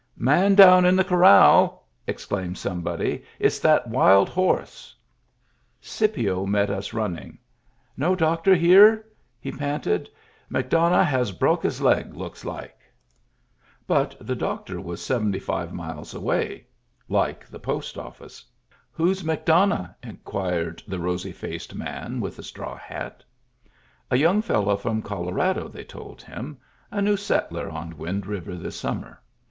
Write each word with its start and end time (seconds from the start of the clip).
"Man 0.17 0.55
down 0.55 0.83
in 0.83 0.95
the 0.95 1.03
corral," 1.03 1.85
exclaimed 2.07 2.57
some 2.57 2.81
body." 2.81 3.23
It's 3.39 3.59
that 3.59 3.85
wild 3.87 4.29
horse." 4.29 4.95
Scipio 5.79 6.47
met 6.47 6.71
us, 6.71 6.91
running. 6.91 7.37
No 7.95 8.15
doctor 8.15 8.55
here?* 8.55 9.05
he 9.39 9.51
panted. 9.51 10.09
"McDonough 10.51 11.05
has 11.05 11.31
bruck 11.31 11.61
his 11.61 11.81
leg, 11.83 12.15
looks 12.15 12.43
like." 12.43 12.79
But 13.85 14.15
the 14.19 14.35
doctor 14.35 14.81
was 14.81 15.05
seventy 15.05 15.37
five 15.37 15.71
miles 15.71 16.15
away— 16.15 16.65
like 17.07 17.45
the 17.45 17.59
post 17.59 17.95
office." 17.95 18.43
Who's 18.93 19.21
McDonough?" 19.21 19.93
inquired 20.01 20.81
the 20.87 20.97
rosy 20.97 21.31
faced 21.31 21.75
man 21.75 22.19
with 22.19 22.37
the 22.37 22.43
straw 22.43 22.75
hat 22.75 23.23
A 24.09 24.15
young 24.17 24.41
fellow 24.41 24.77
from 24.77 25.03
Colorado, 25.03 25.67
they 25.67 25.83
told 25.83 26.23
him, 26.23 26.57
a 26.89 27.03
new 27.03 27.17
settler 27.17 27.69
on 27.69 27.99
Wind 27.99 28.25
River 28.25 28.55
this 28.55 28.79
summer. 28.79 29.21